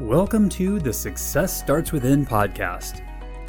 [0.00, 3.02] Welcome to the Success Starts Within podcast,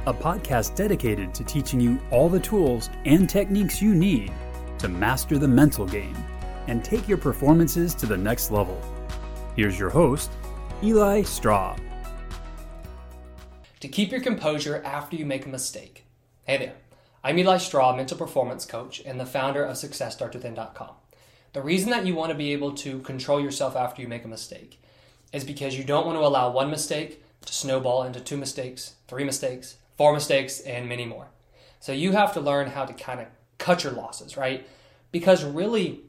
[0.08, 4.34] a podcast dedicated to teaching you all the tools and techniques you need
[4.80, 6.18] to master the mental game
[6.66, 8.82] and take your performances to the next level.
[9.56, 10.32] Here's your host,
[10.82, 11.78] Eli Straw.
[13.82, 16.06] To keep your composure after you make a mistake.
[16.46, 16.74] Hey there,
[17.24, 20.96] I'm Eli Straw, mental performance coach and the founder of SuccessStartsWithin.com.
[21.54, 24.28] The reason that you want to be able to control yourself after you make a
[24.28, 24.80] mistake
[25.32, 29.24] is because you don't want to allow one mistake to snowball into two mistakes, three
[29.24, 31.28] mistakes, four mistakes, and many more.
[31.80, 34.68] So you have to learn how to kind of cut your losses, right?
[35.12, 36.02] Because really,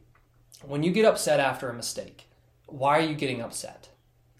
[0.62, 2.28] when you get upset after a mistake,
[2.66, 3.88] why are you getting upset?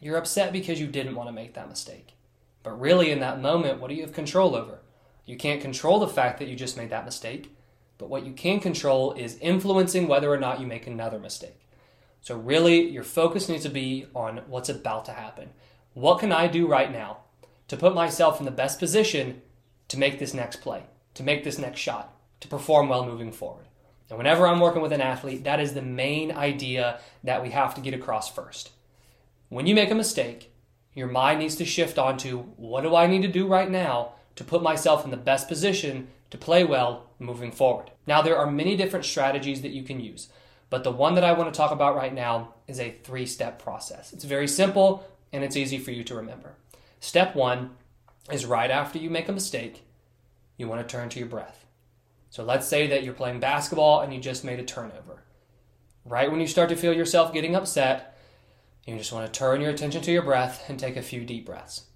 [0.01, 2.15] You're upset because you didn't want to make that mistake.
[2.63, 4.81] But really, in that moment, what do you have control over?
[5.25, 7.55] You can't control the fact that you just made that mistake,
[7.99, 11.61] but what you can control is influencing whether or not you make another mistake.
[12.23, 15.51] So, really, your focus needs to be on what's about to happen.
[15.95, 17.19] What can I do right now
[17.69, 19.43] to put myself in the best position
[19.89, 23.67] to make this next play, to make this next shot, to perform well moving forward?
[24.09, 27.75] And whenever I'm working with an athlete, that is the main idea that we have
[27.77, 28.71] to get across first.
[29.49, 30.53] When you make a mistake,
[30.95, 34.45] your mind needs to shift onto what do I need to do right now to
[34.45, 37.91] put myself in the best position to play well moving forward.
[38.07, 40.29] Now, there are many different strategies that you can use.
[40.71, 43.63] But the one that I want to talk about right now is a three step
[43.63, 44.13] process.
[44.13, 46.55] It's very simple and it's easy for you to remember.
[47.01, 47.71] Step one
[48.31, 49.85] is right after you make a mistake,
[50.57, 51.67] you want to turn to your breath.
[52.31, 55.25] So let's say that you're playing basketball and you just made a turnover.
[56.05, 58.17] Right when you start to feel yourself getting upset,
[58.87, 61.47] you just want to turn your attention to your breath and take a few deep
[61.47, 61.87] breaths.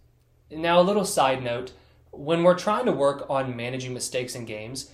[0.51, 1.73] Now, a little side note
[2.11, 4.91] when we're trying to work on managing mistakes in games,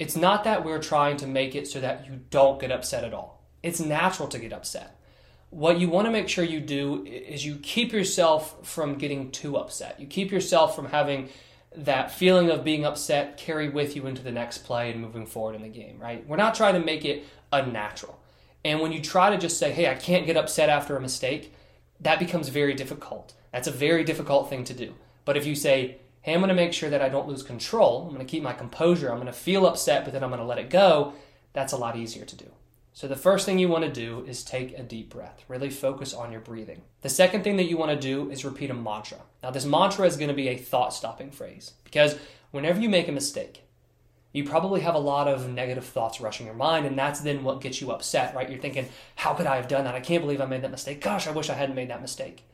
[0.00, 3.12] it's not that we're trying to make it so that you don't get upset at
[3.12, 3.44] all.
[3.62, 4.98] It's natural to get upset.
[5.50, 9.58] What you want to make sure you do is you keep yourself from getting too
[9.58, 10.00] upset.
[10.00, 11.28] You keep yourself from having
[11.76, 15.54] that feeling of being upset carry with you into the next play and moving forward
[15.54, 16.26] in the game, right?
[16.26, 18.18] We're not trying to make it unnatural.
[18.64, 21.54] And when you try to just say, hey, I can't get upset after a mistake,
[22.00, 23.34] that becomes very difficult.
[23.52, 24.94] That's a very difficult thing to do.
[25.26, 28.02] But if you say, hey, I'm going to make sure that I don't lose control.
[28.02, 29.10] I'm going to keep my composure.
[29.10, 31.14] I'm going to feel upset, but then I'm going to let it go.
[31.52, 32.46] That's a lot easier to do.
[32.92, 35.44] So, the first thing you want to do is take a deep breath.
[35.48, 36.82] Really focus on your breathing.
[37.02, 39.18] The second thing that you want to do is repeat a mantra.
[39.42, 42.18] Now, this mantra is going to be a thought stopping phrase because
[42.50, 43.62] whenever you make a mistake,
[44.32, 47.60] you probably have a lot of negative thoughts rushing your mind, and that's then what
[47.60, 48.50] gets you upset, right?
[48.50, 49.94] You're thinking, how could I have done that?
[49.94, 51.00] I can't believe I made that mistake.
[51.00, 52.44] Gosh, I wish I hadn't made that mistake.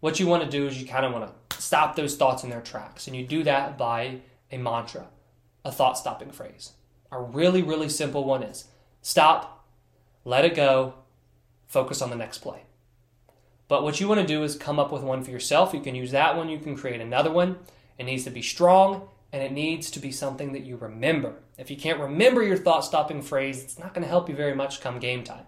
[0.00, 2.50] What you want to do is you kind of want to stop those thoughts in
[2.50, 3.06] their tracks.
[3.06, 5.06] And you do that by a mantra,
[5.64, 6.72] a thought stopping phrase.
[7.12, 8.66] A really, really simple one is
[9.02, 9.66] stop,
[10.24, 10.94] let it go,
[11.66, 12.62] focus on the next play.
[13.68, 15.72] But what you want to do is come up with one for yourself.
[15.72, 17.58] You can use that one, you can create another one.
[17.98, 21.34] It needs to be strong and it needs to be something that you remember.
[21.56, 24.54] If you can't remember your thought stopping phrase, it's not going to help you very
[24.54, 25.44] much come game time.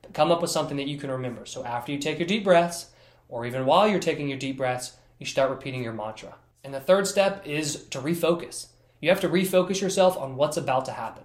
[0.00, 1.44] But come up with something that you can remember.
[1.44, 2.86] So after you take your deep breaths,
[3.28, 6.36] or even while you're taking your deep breaths, you start repeating your mantra.
[6.64, 8.68] And the third step is to refocus.
[9.00, 11.24] You have to refocus yourself on what's about to happen.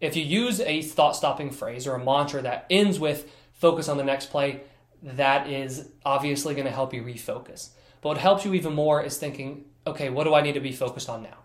[0.00, 3.96] If you use a thought stopping phrase or a mantra that ends with focus on
[3.96, 4.60] the next play,
[5.02, 7.70] that is obviously going to help you refocus.
[8.02, 10.72] But what helps you even more is thinking, okay, what do I need to be
[10.72, 11.38] focused on now?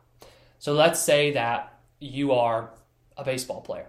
[0.60, 2.72] So let's say that you are
[3.16, 3.88] a baseball player.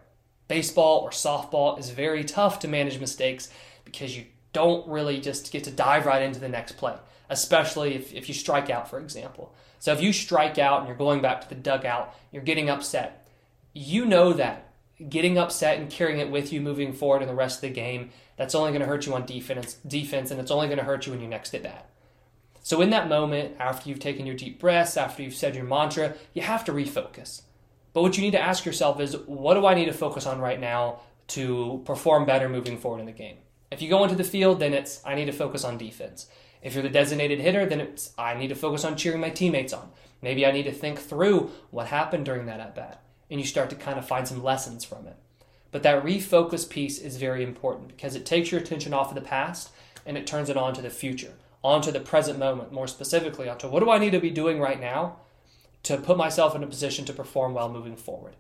[0.48, 3.48] Baseball or softball is very tough to manage mistakes
[3.84, 6.96] because you don't really just get to dive right into the next play
[7.32, 9.54] especially if, if you strike out, for example.
[9.78, 13.26] So if you strike out and you're going back to the dugout, you're getting upset.
[13.72, 14.68] You know that
[15.08, 18.10] getting upset and carrying it with you moving forward in the rest of the game,
[18.36, 21.06] that's only going to hurt you on defense, defense, and it's only going to hurt
[21.06, 21.88] you when you next at bat.
[22.62, 26.14] So in that moment, after you've taken your deep breaths, after you've said your mantra,
[26.34, 27.42] you have to refocus.
[27.92, 30.40] But what you need to ask yourself is, what do I need to focus on
[30.40, 33.38] right now to perform better moving forward in the game?
[33.72, 36.26] If you go into the field, then it's I need to focus on defense.
[36.60, 39.72] If you're the designated hitter, then it's I need to focus on cheering my teammates
[39.72, 39.90] on.
[40.20, 43.02] Maybe I need to think through what happened during that at bat.
[43.30, 45.16] And you start to kind of find some lessons from it.
[45.70, 49.22] But that refocus piece is very important because it takes your attention off of the
[49.22, 49.70] past
[50.04, 51.32] and it turns it on to the future,
[51.64, 54.80] onto the present moment, more specifically, onto what do I need to be doing right
[54.80, 55.16] now
[55.84, 58.36] to put myself in a position to perform well moving forward.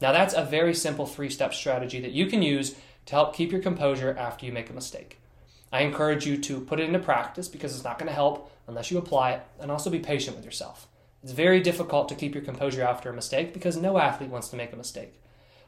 [0.00, 3.50] Now, that's a very simple three step strategy that you can use to help keep
[3.50, 5.18] your composure after you make a mistake.
[5.72, 8.90] I encourage you to put it into practice because it's not going to help unless
[8.90, 10.88] you apply it, and also be patient with yourself.
[11.22, 14.56] It's very difficult to keep your composure after a mistake because no athlete wants to
[14.56, 15.20] make a mistake.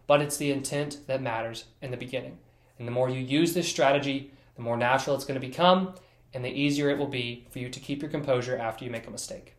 [0.07, 2.39] But it's the intent that matters in the beginning.
[2.79, 5.95] And the more you use this strategy, the more natural it's going to become,
[6.35, 9.07] and the easier it will be for you to keep your composure after you make
[9.07, 9.55] a mistake.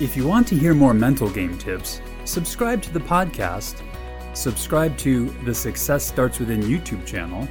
[0.00, 3.80] If you want to hear more mental game tips, subscribe to the podcast,
[4.34, 7.48] subscribe to the Success Starts Within YouTube channel,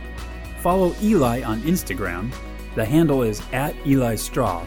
[0.59, 2.31] follow Eli on Instagram,
[2.75, 4.65] the handle is at Eli Straw,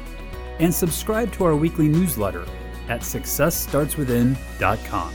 [0.58, 2.44] and subscribe to our weekly newsletter
[2.88, 5.14] at successstartswithin.com.